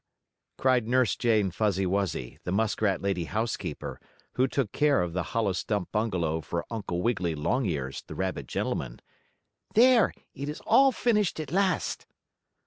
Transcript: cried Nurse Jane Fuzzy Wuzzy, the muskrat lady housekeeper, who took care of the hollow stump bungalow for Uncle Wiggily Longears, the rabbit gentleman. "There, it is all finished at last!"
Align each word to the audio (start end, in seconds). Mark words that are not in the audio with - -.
cried 0.57 0.87
Nurse 0.87 1.15
Jane 1.15 1.51
Fuzzy 1.51 1.85
Wuzzy, 1.85 2.39
the 2.43 2.51
muskrat 2.51 3.03
lady 3.03 3.25
housekeeper, 3.25 4.01
who 4.33 4.47
took 4.47 4.71
care 4.71 5.03
of 5.03 5.13
the 5.13 5.21
hollow 5.37 5.53
stump 5.53 5.91
bungalow 5.91 6.41
for 6.41 6.65
Uncle 6.71 7.03
Wiggily 7.03 7.35
Longears, 7.35 8.01
the 8.07 8.15
rabbit 8.15 8.47
gentleman. 8.47 8.99
"There, 9.75 10.11
it 10.33 10.49
is 10.49 10.59
all 10.65 10.91
finished 10.91 11.39
at 11.39 11.51
last!" 11.51 12.07